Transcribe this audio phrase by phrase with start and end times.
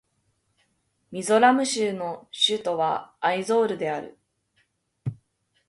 [1.11, 4.17] ミゾラム州の州都はアイゾールである